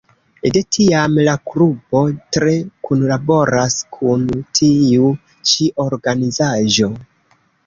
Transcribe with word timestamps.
De 0.53 0.61
tiam 0.75 1.17
la 1.27 1.35
klubo 1.49 2.01
tre 2.37 2.53
kunlaboras 2.87 3.77
kun 3.99 4.25
tiu 4.61 5.13
ĉi 5.53 5.69
organizaĵo. 5.87 6.91